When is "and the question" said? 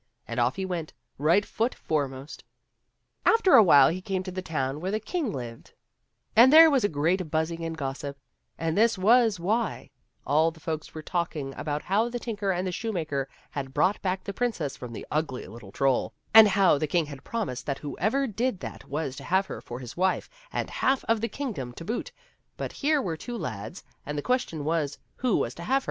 24.03-24.65